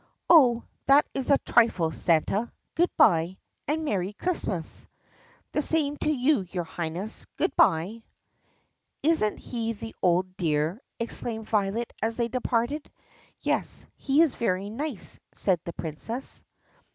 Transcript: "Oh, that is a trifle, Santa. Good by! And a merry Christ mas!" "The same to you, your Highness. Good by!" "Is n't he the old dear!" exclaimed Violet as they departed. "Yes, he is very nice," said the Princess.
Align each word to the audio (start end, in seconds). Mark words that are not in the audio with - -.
"Oh, 0.31 0.63
that 0.87 1.05
is 1.13 1.29
a 1.29 1.37
trifle, 1.37 1.91
Santa. 1.91 2.51
Good 2.73 2.89
by! 2.97 3.37
And 3.67 3.81
a 3.81 3.83
merry 3.83 4.13
Christ 4.13 4.47
mas!" 4.47 4.87
"The 5.51 5.61
same 5.61 5.95
to 5.97 6.09
you, 6.09 6.39
your 6.49 6.63
Highness. 6.63 7.27
Good 7.37 7.55
by!" 7.55 8.01
"Is 9.03 9.21
n't 9.23 9.37
he 9.37 9.73
the 9.73 9.95
old 10.01 10.37
dear!" 10.37 10.81
exclaimed 10.99 11.47
Violet 11.47 11.93
as 12.01 12.17
they 12.17 12.29
departed. 12.29 12.89
"Yes, 13.41 13.85
he 13.95 14.23
is 14.23 14.33
very 14.33 14.71
nice," 14.71 15.19
said 15.35 15.59
the 15.65 15.73
Princess. 15.73 16.43